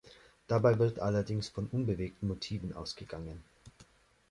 [0.47, 3.43] Dabei wird allerdings von unbewegten Motiven ausgegangen.